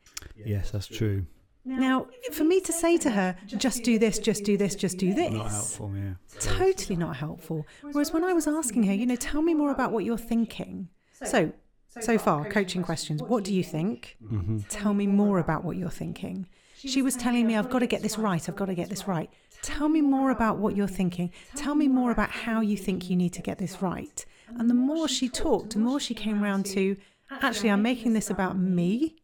Yes, 0.45 0.71
that's 0.71 0.87
true. 0.87 1.25
Now, 1.67 2.07
for 2.31 2.43
me 2.43 2.59
to 2.61 2.71
say 2.71 2.95
to 2.99 3.09
her, 3.09 3.35
just 3.47 3.83
do 3.83 3.97
this, 3.97 4.19
just 4.19 4.43
do 4.43 4.55
this, 4.55 4.75
just 4.75 4.97
do 4.99 5.13
this, 5.15 5.33
Not 5.33 5.49
helpful, 5.49 5.91
yeah. 5.95 6.13
totally 6.39 6.95
not 6.95 7.15
helpful. 7.15 7.65
Whereas 7.81 8.13
when 8.13 8.23
I 8.23 8.33
was 8.33 8.45
asking 8.47 8.83
her, 8.83 8.93
you 8.93 9.07
know, 9.07 9.15
tell 9.15 9.41
me 9.41 9.55
more 9.55 9.71
about 9.71 9.91
what 9.91 10.05
you're 10.05 10.17
thinking. 10.33 10.89
So, 11.23 11.53
so 11.99 12.17
far, 12.19 12.45
coaching 12.49 12.83
questions. 12.83 13.23
What 13.23 13.43
do 13.43 13.51
you 13.53 13.63
think? 13.63 14.17
hmm 14.27 14.59
Tell 14.69 14.93
me 14.93 15.07
more 15.07 15.39
about 15.39 15.63
what 15.63 15.75
you're 15.77 15.89
thinking. 15.89 16.47
She 16.87 17.01
was 17.01 17.15
telling 17.15 17.47
me, 17.47 17.55
I've 17.55 17.69
got 17.69 17.79
to 17.79 17.87
get 17.87 18.01
this 18.01 18.17
right. 18.17 18.47
I've 18.47 18.55
got 18.55 18.65
to 18.65 18.75
get 18.75 18.89
this 18.89 19.07
right. 19.07 19.29
Tell 19.61 19.89
me 19.89 20.01
more 20.01 20.29
about 20.31 20.57
what 20.57 20.75
you're 20.75 20.87
thinking. 20.87 21.31
Tell 21.55 21.75
me 21.75 21.87
more 21.87 22.11
about 22.11 22.29
how 22.29 22.61
you 22.61 22.77
think 22.77 23.09
you 23.09 23.15
need 23.15 23.33
to 23.33 23.41
get 23.41 23.57
this 23.57 23.81
right. 23.81 24.25
And 24.59 24.69
the 24.69 24.73
more 24.75 25.07
she 25.07 25.27
talked, 25.27 25.73
the 25.73 25.79
more 25.79 25.99
she 25.99 26.13
came 26.13 26.41
round 26.43 26.65
to 26.67 26.95
actually, 27.31 27.71
I'm 27.71 27.81
making 27.81 28.13
this 28.13 28.29
about 28.29 28.57
me 28.57 29.15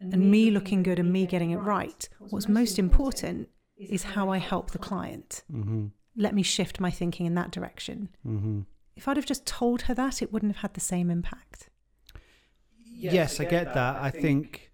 and 0.00 0.30
me 0.30 0.50
looking 0.50 0.82
good 0.82 0.98
and 0.98 1.12
me 1.12 1.26
getting 1.26 1.50
it 1.50 1.58
right. 1.58 2.08
What's 2.18 2.48
most 2.48 2.78
important 2.78 3.48
is 3.78 4.02
how 4.02 4.30
I 4.30 4.38
help 4.38 4.70
the 4.70 4.78
client. 4.78 5.42
hmm 5.50 5.86
Let 6.16 6.34
me 6.34 6.42
shift 6.42 6.80
my 6.80 6.90
thinking 6.90 7.26
in 7.26 7.34
that 7.34 7.50
direction. 7.50 8.08
hmm 8.22 8.60
If 8.96 9.06
I'd 9.08 9.16
have 9.16 9.26
just 9.26 9.44
told 9.46 9.82
her 9.82 9.94
that, 9.94 10.22
it 10.22 10.32
wouldn't 10.32 10.52
have 10.56 10.62
had 10.62 10.74
the 10.74 10.80
same 10.80 11.10
impact. 11.10 11.68
Yes, 12.84 13.40
I 13.40 13.44
get 13.44 13.74
that. 13.74 13.96
I 13.96 14.10
think 14.10 14.71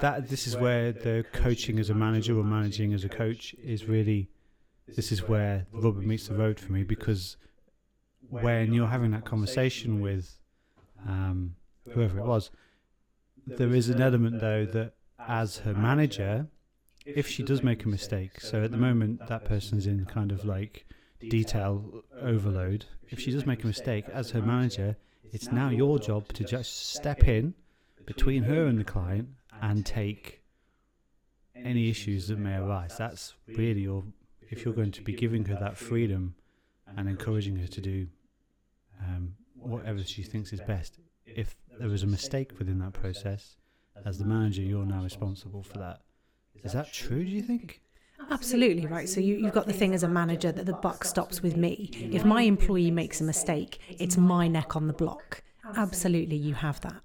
that 0.00 0.28
this 0.28 0.46
is 0.46 0.56
where 0.56 0.92
the 0.92 1.24
coaching 1.32 1.78
as 1.78 1.90
a 1.90 1.94
manager 1.94 2.38
or 2.38 2.44
managing 2.44 2.94
as 2.94 3.04
a 3.04 3.08
coach 3.08 3.54
is 3.62 3.84
really 3.84 4.28
this 4.88 5.12
is 5.12 5.28
where 5.28 5.66
the 5.72 5.80
rubber 5.80 6.00
meets 6.00 6.28
the 6.28 6.34
road 6.34 6.58
for 6.58 6.72
me 6.72 6.82
because 6.82 7.36
when 8.28 8.72
you're 8.72 8.88
having 8.88 9.10
that 9.12 9.24
conversation 9.24 10.00
with 10.00 10.38
um, 11.06 11.54
whoever 11.90 12.18
it 12.18 12.24
was, 12.24 12.50
there 13.46 13.74
is 13.74 13.88
an 13.88 14.00
element 14.00 14.40
though 14.40 14.64
that 14.66 14.94
as 15.18 15.58
her 15.58 15.74
manager, 15.74 16.46
if 17.04 17.28
she 17.28 17.42
does 17.42 17.62
make 17.62 17.84
a 17.84 17.88
mistake, 17.88 18.40
so 18.40 18.62
at 18.62 18.70
the 18.70 18.76
moment 18.76 19.26
that 19.28 19.44
person's 19.44 19.86
in 19.86 20.04
kind 20.06 20.32
of 20.32 20.44
like 20.44 20.86
detail 21.28 22.02
overload. 22.20 22.86
If 23.10 23.20
she 23.20 23.30
does 23.30 23.46
make 23.46 23.62
a 23.64 23.66
mistake 23.66 24.06
as 24.12 24.30
her 24.30 24.42
manager, 24.42 24.96
it's 25.32 25.52
now 25.52 25.68
your 25.70 25.98
job 25.98 26.32
to 26.34 26.44
just 26.44 26.90
step 26.94 27.28
in 27.28 27.54
between 28.06 28.44
her 28.44 28.66
and 28.66 28.78
the 28.78 28.84
client 28.84 29.28
and 29.62 29.86
take 29.86 30.42
any 31.56 31.88
issues 31.88 32.28
that 32.28 32.38
may 32.38 32.56
arise. 32.56 32.96
That's 32.98 33.34
really 33.46 33.82
your, 33.82 34.04
if 34.50 34.64
you're 34.64 34.74
going 34.74 34.90
to 34.92 35.02
be 35.02 35.14
giving 35.14 35.44
her 35.46 35.54
that 35.54 35.78
freedom 35.78 36.34
and 36.96 37.08
encouraging 37.08 37.56
her 37.56 37.68
to 37.68 37.80
do 37.80 38.08
um, 39.00 39.34
whatever 39.54 40.02
she 40.02 40.22
thinks 40.22 40.52
is 40.52 40.60
best. 40.60 40.98
If 41.24 41.56
there 41.78 41.92
is 41.94 42.02
a 42.02 42.06
mistake 42.06 42.58
within 42.58 42.80
that 42.80 42.92
process, 42.92 43.56
as 44.04 44.18
the 44.18 44.24
manager, 44.24 44.62
you're 44.62 44.84
now 44.84 45.02
responsible 45.02 45.62
for 45.62 45.78
that. 45.78 46.00
Is 46.64 46.72
that 46.72 46.92
true, 46.92 47.24
do 47.24 47.30
you 47.30 47.42
think? 47.42 47.80
Absolutely 48.30 48.86
right. 48.86 49.08
So 49.08 49.20
you, 49.20 49.36
you've 49.36 49.52
got 49.52 49.66
the 49.66 49.72
thing 49.72 49.94
as 49.94 50.02
a 50.02 50.08
manager 50.08 50.52
that 50.52 50.66
the 50.66 50.74
buck 50.74 51.04
stops 51.04 51.42
with 51.42 51.56
me. 51.56 51.90
If 52.12 52.24
my 52.24 52.42
employee 52.42 52.90
makes 52.90 53.20
a 53.20 53.24
mistake, 53.24 53.78
it's 53.88 54.16
my 54.16 54.48
neck 54.48 54.76
on 54.76 54.86
the 54.86 54.92
block. 54.92 55.42
Absolutely, 55.76 56.36
you 56.36 56.54
have 56.54 56.80
that. 56.80 57.00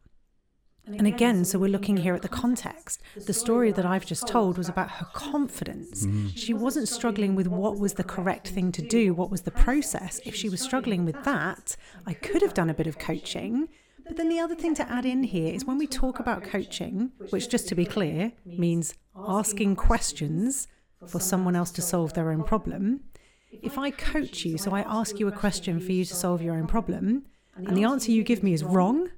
And 0.88 1.06
again, 1.06 1.44
so 1.44 1.60
we're 1.60 1.70
looking 1.70 1.98
here 1.98 2.16
at 2.16 2.22
the 2.22 2.30
context. 2.30 3.02
The 3.16 3.34
story 3.34 3.72
that 3.72 3.86
I've 3.86 4.06
just 4.06 4.28
told 4.28 4.58
was 4.58 4.70
about 4.70 4.90
her 4.92 5.08
confidence. 5.14 6.06
Mm-hmm. 6.06 6.30
She 6.30 6.54
wasn't 6.54 6.88
struggling 6.88 7.36
with 7.36 7.48
what 7.48 7.78
was 7.78 7.94
the 7.96 8.04
correct 8.04 8.48
thing 8.50 8.72
to 8.72 8.82
do, 8.82 9.14
what 9.14 9.30
was 9.30 9.42
the 9.42 9.52
process. 9.52 10.22
If 10.26 10.34
she 10.34 10.50
was 10.50 10.62
struggling 10.62 11.04
with 11.04 11.24
that, 11.24 11.76
I 12.06 12.14
could 12.14 12.42
have 12.42 12.54
done 12.54 12.70
a 12.70 12.74
bit 12.74 12.88
of 12.88 12.98
coaching. 12.98 13.68
But 14.06 14.16
then 14.16 14.30
the 14.30 14.40
other 14.40 14.56
thing 14.56 14.74
to 14.76 14.90
add 14.90 15.06
in 15.06 15.24
here 15.24 15.54
is 15.54 15.66
when 15.66 15.78
we 15.78 15.88
talk 15.88 16.20
about 16.20 16.44
coaching, 16.44 17.12
which 17.30 17.50
just 17.50 17.68
to 17.68 17.76
be 17.76 17.86
clear 17.86 18.32
means 18.46 18.94
asking 19.16 19.76
questions 19.76 20.68
for 21.06 21.20
someone 21.20 21.56
else 21.56 21.72
to 21.72 21.82
solve 21.82 22.14
their 22.14 22.32
own 22.32 22.44
problem. 22.44 23.02
If 23.52 23.78
I 23.78 23.92
coach 23.92 24.46
you, 24.46 24.58
so 24.58 24.72
I 24.72 24.82
ask 24.82 25.20
you 25.20 25.28
a 25.28 25.32
question 25.32 25.80
for 25.80 25.92
you 25.92 26.06
to 26.06 26.16
solve 26.16 26.42
your 26.42 26.56
own 26.56 26.68
problem, 26.68 27.26
and 27.56 27.76
the 27.76 27.84
answer 27.84 28.12
you 28.12 28.24
give 28.24 28.44
me 28.44 28.54
is 28.54 28.64
wrong, 28.64 29.10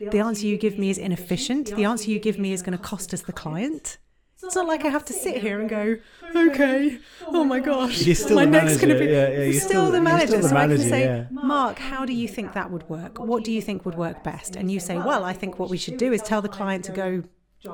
the 0.00 0.18
answer 0.18 0.46
you 0.46 0.56
give 0.56 0.78
me 0.78 0.90
is 0.90 0.98
inefficient, 0.98 1.74
the 1.76 1.84
answer 1.84 2.10
you 2.10 2.18
give 2.18 2.38
me 2.38 2.52
is 2.52 2.62
going 2.62 2.76
to 2.76 2.82
cost 2.82 3.12
us 3.14 3.22
the 3.22 3.32
client. 3.32 3.98
It's 4.40 4.54
not 4.54 4.68
like 4.68 4.84
I 4.84 4.88
have 4.88 5.04
to 5.06 5.12
sit 5.12 5.38
here 5.42 5.58
and 5.60 5.68
go, 5.68 5.96
okay, 6.34 6.98
oh 7.26 7.42
my 7.44 7.58
oh 7.58 7.62
gosh, 7.62 8.02
You're 8.02 8.14
still 8.14 8.36
my 8.36 8.44
the 8.44 8.50
neck's 8.52 8.76
going 8.76 8.90
to 8.90 8.98
be. 8.98 9.06
yeah, 9.06 9.28
yeah, 9.28 9.34
You're 9.34 9.44
you're 9.46 9.52
still, 9.54 9.68
still- 9.68 9.86
the 9.86 9.92
you're 9.94 10.02
manager, 10.02 10.26
still 10.28 10.42
the 10.42 10.48
so 10.48 10.56
I 10.56 10.66
can 10.68 10.78
say, 10.78 11.04
yeah. 11.04 11.26
Mark, 11.32 11.78
how 11.80 12.04
do 12.06 12.12
you 12.12 12.28
think 12.28 12.52
that 12.52 12.70
would 12.70 12.88
work? 12.88 13.18
What 13.18 13.42
do 13.42 13.50
you 13.50 13.60
think 13.60 13.84
would 13.84 13.96
work 13.96 14.22
best? 14.22 14.54
And 14.54 14.70
you 14.70 14.78
say, 14.78 14.96
well, 14.96 15.24
I 15.24 15.32
think 15.32 15.58
what 15.58 15.70
we 15.70 15.76
should 15.76 15.96
do 15.96 16.12
is 16.12 16.22
tell 16.22 16.40
the 16.40 16.48
client 16.48 16.84
to 16.84 16.92
go 16.92 17.24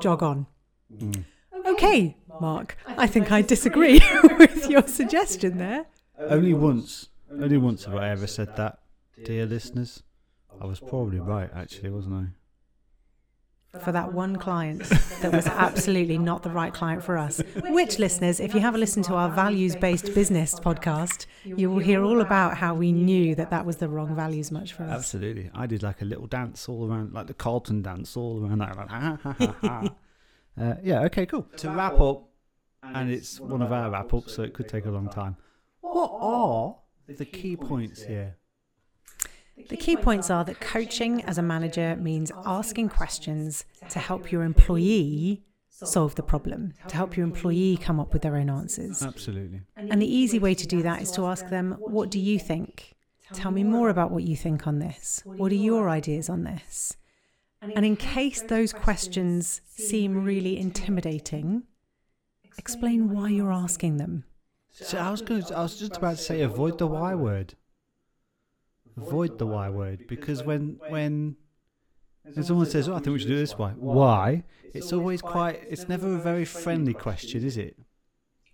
jog 0.01 0.23
on. 0.23 0.47
Okay, 1.67 2.17
Mark, 2.41 2.77
I 2.87 3.05
think 3.07 3.31
I 3.31 3.41
disagree 3.43 4.01
with 4.39 4.67
your 4.69 4.87
suggestion 4.87 5.57
there. 5.59 5.85
Only 6.17 6.53
once, 6.53 7.09
only 7.31 7.57
once 7.57 7.85
have 7.85 7.95
I 7.95 8.09
ever 8.09 8.25
said 8.27 8.55
that, 8.55 8.79
dear 9.23 9.45
listeners. 9.45 10.01
I 10.61 10.65
was 10.65 10.79
probably 10.79 11.19
right, 11.19 11.49
actually, 11.53 11.89
wasn't 11.89 12.15
I? 12.15 13.79
For 13.79 13.91
that 13.91 14.13
one 14.13 14.37
client 14.37 14.83
that 15.21 15.33
was 15.33 15.47
absolutely 15.47 16.17
not 16.17 16.43
the 16.43 16.49
right 16.49 16.73
client 16.73 17.03
for 17.03 17.17
us. 17.17 17.41
Which, 17.71 17.99
listeners, 17.99 18.39
if 18.39 18.53
you 18.53 18.61
have 18.61 18.73
a 18.73 18.77
listen 18.77 19.03
to 19.03 19.15
our 19.15 19.29
values 19.29 19.75
based 19.75 20.15
business 20.15 20.55
podcast, 20.55 21.25
you 21.43 21.69
will 21.69 21.79
hear 21.79 22.01
all 22.01 22.21
about 22.21 22.55
how 22.55 22.73
we 22.73 22.93
knew 22.93 23.35
that 23.35 23.49
that 23.49 23.65
was 23.65 23.75
the 23.75 23.89
wrong 23.89 24.15
values 24.15 24.49
much 24.49 24.71
for 24.71 24.83
us. 24.83 24.91
Absolutely. 24.91 25.51
I 25.53 25.65
did 25.67 25.83
like 25.83 26.01
a 26.01 26.05
little 26.05 26.25
dance 26.25 26.69
all 26.69 26.89
around, 26.89 27.11
like 27.11 27.27
the 27.27 27.33
Carlton 27.33 27.81
dance 27.81 28.15
all 28.15 28.41
around 28.41 28.59
that. 28.59 28.77
Like, 28.77 28.89
ha, 28.89 29.19
ha, 29.21 29.35
ha, 29.39 29.55
ha. 29.61 29.89
uh, 30.61 30.75
yeah, 30.81 31.01
okay, 31.01 31.25
cool. 31.25 31.43
To 31.57 31.69
wrap 31.69 31.99
up, 31.99 32.29
and 32.81 33.11
it's 33.11 33.41
one 33.41 33.61
of 33.61 33.73
our 33.73 33.89
wrap 33.89 34.13
ups, 34.13 34.33
so 34.33 34.43
it 34.43 34.53
could 34.53 34.69
take 34.69 34.85
a 34.85 34.91
long 34.91 35.09
time. 35.09 35.35
What 35.81 36.11
are 36.13 36.77
the 37.07 37.25
key 37.25 37.57
points 37.57 38.03
here? 38.03 38.37
The 39.69 39.77
key 39.77 39.95
points 39.95 40.29
are 40.29 40.43
that 40.43 40.59
coaching 40.59 41.23
as 41.23 41.37
a 41.37 41.41
manager 41.41 41.95
means 41.95 42.31
asking 42.45 42.89
questions 42.89 43.65
to 43.89 43.99
help 43.99 44.31
your 44.31 44.43
employee 44.43 45.43
solve 45.69 46.15
the 46.15 46.23
problem, 46.23 46.73
to 46.87 46.95
help 46.95 47.17
your 47.17 47.25
employee 47.25 47.77
come 47.77 47.99
up 47.99 48.13
with 48.13 48.21
their 48.21 48.35
own 48.35 48.49
answers. 48.49 49.03
Absolutely. 49.03 49.61
And 49.75 50.01
the 50.01 50.13
easy 50.13 50.39
way 50.39 50.53
to 50.55 50.67
do 50.67 50.81
that 50.83 51.01
is 51.01 51.11
to 51.11 51.25
ask 51.25 51.49
them, 51.49 51.77
What 51.79 52.09
do 52.09 52.19
you 52.19 52.39
think? 52.39 52.95
Tell 53.33 53.51
me 53.51 53.63
more 53.63 53.89
about 53.89 54.11
what 54.11 54.23
you 54.23 54.35
think 54.35 54.67
on 54.67 54.79
this. 54.79 55.21
What 55.25 55.51
are 55.51 55.55
your 55.55 55.89
ideas 55.89 56.29
on 56.29 56.43
this? 56.43 56.95
And 57.61 57.85
in 57.85 57.95
case 57.95 58.41
those 58.41 58.71
questions 58.71 59.61
seem 59.67 60.23
really 60.23 60.59
intimidating, 60.59 61.63
explain 62.57 63.09
why 63.09 63.29
you're 63.29 63.51
asking 63.51 63.97
them. 63.97 64.25
So 64.71 64.97
I 64.97 65.09
was 65.09 65.21
going. 65.21 65.43
To, 65.43 65.57
I 65.57 65.63
was 65.63 65.79
just 65.79 65.97
about 65.97 66.17
to 66.17 66.23
say 66.23 66.41
avoid 66.41 66.77
the 66.77 66.87
why 66.87 67.15
word. 67.15 67.55
Avoid 68.97 69.37
the 69.37 69.45
why 69.45 69.69
word 69.69 70.07
because 70.07 70.43
when 70.43 70.79
when 70.89 71.35
when 72.33 72.43
someone 72.43 72.65
says, 72.65 72.87
"Oh, 72.87 72.95
I 72.95 72.99
think 72.99 73.13
we 73.13 73.19
should 73.19 73.27
do 73.27 73.37
this," 73.37 73.57
why? 73.57 73.71
Why? 73.71 74.43
It's 74.73 74.93
always 74.93 75.21
quite. 75.21 75.61
It's 75.69 75.87
never 75.89 76.15
a 76.15 76.19
very 76.19 76.45
friendly 76.45 76.93
question, 76.93 77.43
is 77.43 77.57
it? 77.57 77.77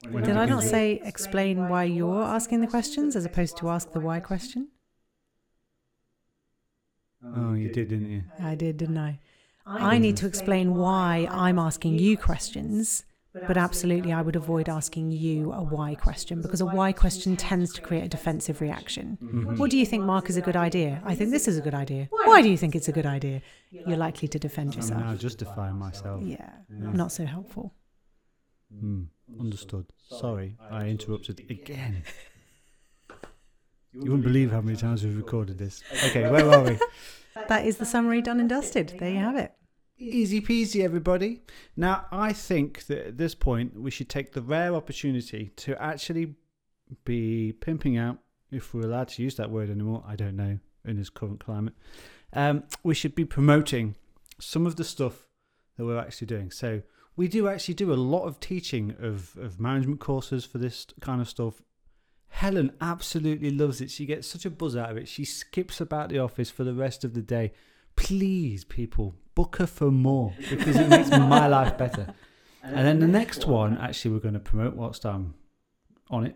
When 0.10 0.24
Did 0.24 0.36
I 0.36 0.46
not 0.46 0.64
say 0.64 1.00
explain 1.04 1.70
why 1.70 1.84
you're 1.84 2.24
asking 2.24 2.62
the 2.62 2.68
questions 2.68 3.16
as 3.16 3.24
opposed 3.24 3.58
to 3.58 3.70
ask 3.70 3.92
the 3.92 4.00
why 4.00 4.20
question? 4.20 4.70
Oh, 7.24 7.54
you 7.54 7.70
did, 7.70 7.90
didn't 7.90 8.10
you? 8.10 8.24
I 8.40 8.56
did, 8.56 8.78
didn't 8.78 8.98
I? 8.98 9.20
I 9.66 10.00
need 10.00 10.18
to 10.18 10.26
explain 10.26 10.74
why 10.74 11.28
I'm 11.30 11.60
asking 11.60 12.00
you 12.00 12.18
questions, 12.18 13.06
but 13.34 13.58
absolutely 13.58 14.12
I 14.12 14.22
would 14.22 14.36
avoid 14.36 14.68
asking 14.68 15.12
you 15.12 15.54
a 15.54 15.64
why 15.64 15.96
question 15.96 16.42
because 16.42 16.62
a 16.62 16.66
why 16.66 16.92
question 16.92 17.38
tends 17.38 17.74
to 17.74 17.82
create 17.82 18.04
a 18.04 18.10
defensive 18.10 18.60
reaction. 18.62 19.18
Mm-hmm. 19.24 19.58
What 19.58 19.72
do 19.72 19.78
you 19.78 19.86
think, 19.86 20.04
Mark, 20.04 20.30
is 20.30 20.38
a 20.38 20.42
good 20.42 20.58
idea? 20.58 21.02
I 21.06 21.16
think 21.16 21.32
this 21.32 21.48
is 21.48 21.58
a 21.58 21.62
good 21.62 21.74
idea. 21.74 22.08
Why 22.12 22.42
do 22.42 22.50
you 22.50 22.58
think 22.58 22.76
it's 22.76 22.88
a 22.88 22.92
good 22.92 23.06
idea? 23.06 23.42
You're 23.70 23.98
likely 23.98 24.28
to 24.28 24.40
defend 24.40 24.74
I'm 24.74 24.88
now 24.88 24.98
yourself. 24.98 25.20
justifying 25.20 25.76
myself. 25.76 26.24
Yeah, 26.24 26.50
not 26.70 27.12
so 27.12 27.26
helpful. 27.26 27.74
Hmm. 28.78 29.04
Understood. 29.40 29.86
Sorry, 30.10 30.58
I 30.70 30.88
interrupted 30.88 31.40
again. 31.50 32.04
You 33.94 34.02
wouldn't 34.12 34.24
believe 34.24 34.52
how 34.52 34.62
many 34.62 34.78
times 34.78 35.04
we've 35.04 35.18
recorded 35.18 35.58
this. 35.58 35.84
Okay, 36.08 36.30
where 36.30 36.50
are 36.50 36.64
we? 36.64 36.78
That 37.48 37.66
is 37.66 37.78
the 37.78 37.86
summary 37.86 38.22
done 38.22 38.42
and 38.42 38.50
dusted. 38.50 38.96
There 39.00 39.10
you 39.10 39.20
have 39.20 39.38
it. 39.38 39.54
Easy 40.02 40.42
peasy, 40.42 40.84
everybody. 40.84 41.42
Now, 41.78 42.08
I 42.12 42.34
think 42.34 42.88
that 42.88 43.06
at 43.06 43.18
this 43.20 43.36
point, 43.36 43.80
we 43.80 43.92
should 43.92 44.10
take 44.10 44.34
the 44.34 44.42
rare 44.42 44.74
opportunity 44.74 45.52
to 45.58 45.80
actually 45.80 46.34
be 47.06 47.54
pimping 47.54 47.98
out, 47.98 48.18
if 48.50 48.74
we're 48.74 48.82
allowed 48.82 49.10
to 49.10 49.22
use 49.22 49.36
that 49.36 49.52
word 49.52 49.70
anymore, 49.70 50.04
I 50.08 50.16
don't 50.16 50.36
know, 50.36 50.58
in 50.84 50.98
this 50.98 51.12
current 51.12 51.40
climate. 51.40 51.76
Um, 52.34 52.64
we 52.82 52.96
should 52.96 53.14
be 53.14 53.26
promoting 53.26 53.94
some 54.40 54.66
of 54.66 54.76
the 54.76 54.84
stuff 54.84 55.28
that 55.78 55.86
we're 55.86 56.00
actually 56.00 56.28
doing. 56.28 56.50
So, 56.50 56.82
we 57.16 57.28
do 57.28 57.48
actually 57.48 57.76
do 57.76 57.94
a 57.94 57.96
lot 57.96 58.24
of 58.24 58.40
teaching 58.40 58.96
of, 59.00 59.38
of 59.38 59.60
management 59.60 60.00
courses 60.00 60.46
for 60.46 60.58
this 60.58 60.88
kind 61.00 61.22
of 61.22 61.30
stuff. 61.30 61.62
Helen 62.30 62.72
absolutely 62.82 63.52
loves 63.52 63.82
it. 63.82 63.92
She 63.92 64.08
gets 64.08 64.28
such 64.28 64.46
a 64.46 64.50
buzz 64.50 64.76
out 64.76 64.90
of 64.90 64.98
it. 64.98 65.08
She 65.08 65.26
skips 65.26 65.80
about 65.80 66.10
the 66.10 66.18
office 66.18 66.50
for 66.50 66.64
the 66.64 66.74
rest 66.74 67.04
of 67.04 67.14
the 67.14 67.22
day. 67.22 67.52
Please, 67.96 68.64
people, 68.64 69.16
book 69.36 69.58
her 69.58 69.68
for 69.68 69.92
more 69.92 70.34
because 70.50 70.76
it 70.76 70.88
makes 70.90 71.10
my 71.10 71.48
life 71.58 71.78
better. 71.78 72.14
And 72.64 72.86
then 72.86 73.00
the 73.00 73.08
next 73.08 73.48
one, 73.48 73.78
actually, 73.78 74.12
we're 74.12 74.20
going 74.20 74.34
to 74.36 74.40
promote 74.40 74.76
whilst 74.76 75.06
I'm 75.06 75.34
on 76.10 76.26
it, 76.26 76.36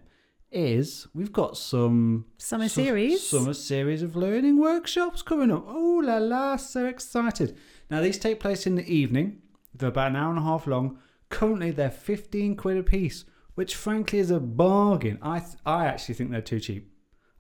is 0.52 1.08
we've 1.14 1.34
got 1.34 1.58
some 1.58 2.26
Summer 2.38 2.68
su- 2.70 2.84
series. 2.84 3.28
summer 3.28 3.54
series 3.54 4.02
of 4.02 4.16
learning 4.16 4.58
workshops 4.60 5.22
coming 5.22 5.52
up. 5.52 5.66
Oh 5.68 6.02
la 6.04 6.18
la, 6.18 6.56
so 6.56 6.86
excited! 6.86 7.58
Now 7.90 8.02
these 8.02 8.18
take 8.18 8.40
place 8.40 8.66
in 8.66 8.76
the 8.76 8.88
evening. 8.92 9.42
They're 9.74 9.90
about 9.90 10.12
an 10.12 10.16
hour 10.16 10.30
and 10.30 10.40
a 10.40 10.44
half 10.44 10.66
long. 10.68 10.98
Currently, 11.30 11.72
they're 11.72 11.92
fifteen 11.92 12.56
quid 12.56 12.78
a 12.78 12.84
piece, 12.84 13.26
which 13.56 13.76
frankly 13.76 14.20
is 14.20 14.32
a 14.32 14.40
bargain. 14.40 15.20
I 15.22 15.40
th- 15.40 15.58
I 15.66 15.88
actually 15.88 16.16
think 16.16 16.32
they're 16.32 16.42
too 16.42 16.60
cheap. 16.60 16.92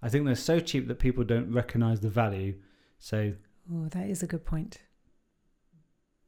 I 0.01 0.09
think 0.09 0.25
they're 0.25 0.35
so 0.35 0.59
cheap 0.59 0.87
that 0.89 0.99
people 0.99 1.23
don't 1.23 1.51
recognise 1.53 2.01
the 2.01 2.09
value. 2.09 2.55
So, 2.99 3.33
Oh, 3.71 3.87
that 3.89 4.07
is 4.09 4.21
a 4.23 4.27
good 4.27 4.45
point. 4.45 4.77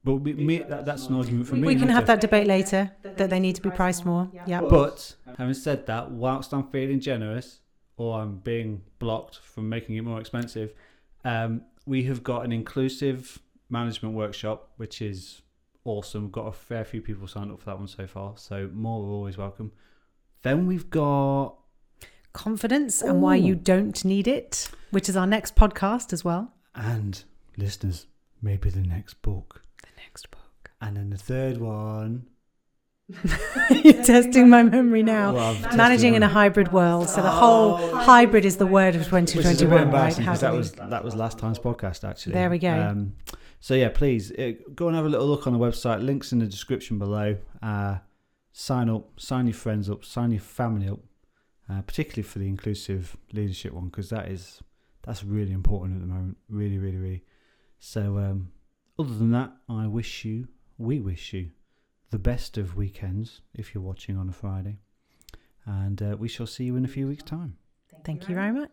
but 0.03 0.15
we, 0.15 0.33
me, 0.33 0.59
that, 0.59 0.85
that's 0.85 1.07
an 1.07 1.15
argument 1.15 1.47
for 1.47 1.55
me. 1.55 1.67
We 1.67 1.75
can 1.75 1.87
not 1.87 1.93
have 1.95 2.03
to- 2.05 2.07
that 2.07 2.21
debate 2.21 2.47
later 2.47 2.91
that 3.03 3.29
they 3.29 3.39
need 3.39 3.55
to 3.55 3.61
be 3.61 3.69
priced 3.69 4.05
more. 4.05 4.29
Yeah. 4.47 4.61
But 4.61 5.15
having 5.37 5.53
said 5.53 5.85
that, 5.87 6.11
whilst 6.11 6.53
I'm 6.53 6.67
feeling 6.69 6.99
generous 6.99 7.59
or 7.97 8.19
I'm 8.19 8.37
being 8.39 8.81
blocked 8.99 9.39
from 9.39 9.67
making 9.69 9.95
it 9.95 10.01
more 10.01 10.19
expensive, 10.19 10.73
um, 11.25 11.61
we 11.85 12.03
have 12.03 12.23
got 12.23 12.45
an 12.45 12.51
inclusive 12.51 13.39
management 13.69 14.15
workshop, 14.15 14.71
which 14.77 15.01
is 15.01 15.41
awesome. 15.83 16.23
We've 16.23 16.31
got 16.31 16.47
a 16.47 16.51
fair 16.53 16.85
few 16.85 17.01
people 17.01 17.27
signed 17.27 17.51
up 17.51 17.59
for 17.59 17.65
that 17.65 17.77
one 17.77 17.87
so 17.87 18.07
far, 18.07 18.33
so 18.37 18.69
more 18.73 19.03
are 19.05 19.11
always 19.11 19.37
welcome. 19.37 19.71
Then 20.43 20.67
we've 20.67 20.89
got 20.89 21.55
Confidence 22.33 23.01
and 23.01 23.21
why 23.21 23.35
you 23.35 23.55
don't 23.55 24.05
need 24.05 24.27
it, 24.27 24.69
which 24.91 25.09
is 25.09 25.17
our 25.17 25.25
next 25.25 25.55
podcast 25.55 26.13
as 26.13 26.23
well. 26.23 26.53
And 26.77 27.23
listeners, 27.57 28.07
maybe 28.41 28.69
the 28.69 28.81
next 28.81 29.21
book, 29.21 29.61
The 29.83 29.89
next 30.01 30.29
book. 30.31 30.71
and 30.81 30.95
then 30.97 31.09
the 31.09 31.17
third 31.17 31.57
one. 31.57 32.27
You're 33.69 34.03
testing 34.03 34.49
my 34.49 34.63
memory 34.63 35.01
now. 35.01 35.33
Well, 35.33 35.57
Managing 35.77 36.15
in 36.15 36.23
a 36.23 36.27
hybrid 36.27 36.73
world. 36.73 37.07
So 37.07 37.21
the 37.21 37.31
whole 37.31 37.77
hybrid 37.95 38.43
is 38.43 38.57
the 38.57 38.65
word 38.65 38.95
of 38.95 39.09
Which 39.11 39.23
is 39.23 39.31
2021, 39.33 39.91
right? 39.91 40.13
How 40.13 40.19
because 40.19 40.41
that 40.41 40.53
was 40.53 40.71
that 40.73 41.03
was 41.05 41.15
last 41.15 41.39
time's 41.39 41.57
podcast 41.57 42.03
actually. 42.07 42.33
There 42.33 42.49
we 42.49 42.59
go. 42.59 42.69
Um, 42.73 43.13
so 43.61 43.75
yeah, 43.75 43.89
please 43.89 44.31
uh, 44.33 44.51
go 44.75 44.87
and 44.87 44.95
have 44.95 45.05
a 45.05 45.09
little 45.09 45.25
look 45.27 45.47
on 45.47 45.53
the 45.53 45.59
website. 45.59 46.03
Links 46.03 46.33
in 46.33 46.39
the 46.39 46.47
description 46.47 46.99
below. 46.99 47.37
Uh, 47.63 47.99
sign 48.51 48.89
up, 48.89 49.17
sign 49.17 49.47
your 49.47 49.53
friends 49.53 49.89
up, 49.89 50.03
sign 50.03 50.31
your 50.31 50.41
family 50.41 50.89
up, 50.89 50.99
uh, 51.69 51.81
particularly 51.83 52.23
for 52.23 52.39
the 52.39 52.47
inclusive 52.47 53.15
leadership 53.31 53.71
one 53.71 53.85
because 53.85 54.09
that 54.09 54.27
is 54.27 54.61
that's 55.07 55.23
really 55.23 55.53
important 55.53 55.95
at 55.95 56.01
the 56.01 56.13
moment. 56.13 56.37
Really, 56.49 56.77
really, 56.77 56.97
really. 56.97 57.23
So 57.79 58.17
um, 58.17 58.51
other 58.99 59.13
than 59.13 59.31
that, 59.31 59.53
I 59.69 59.87
wish 59.87 60.25
you, 60.25 60.49
we 60.77 60.99
wish 60.99 61.33
you, 61.33 61.51
the 62.09 62.19
best 62.19 62.57
of 62.57 62.75
weekends 62.75 63.41
if 63.53 63.73
you're 63.73 63.83
watching 63.83 64.17
on 64.17 64.27
a 64.27 64.33
Friday, 64.33 64.79
and 65.65 66.01
uh, 66.01 66.17
we 66.19 66.27
shall 66.27 66.45
see 66.45 66.65
you 66.65 66.75
in 66.75 66.83
a 66.83 66.89
few 66.89 67.07
weeks' 67.07 67.23
time. 67.23 67.55
Thank 68.03 68.27
you 68.27 68.35
very 68.35 68.51
much. 68.51 68.71